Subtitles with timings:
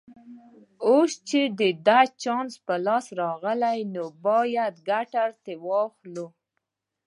[0.87, 1.39] اوس چې
[1.87, 6.25] دا چانس په لاس راغلی نو باید ګټه ترې واخلو